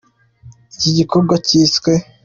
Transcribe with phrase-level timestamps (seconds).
[0.75, 1.91] Iki gikorwa cyiswe